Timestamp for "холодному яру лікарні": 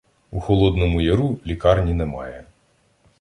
0.39-1.93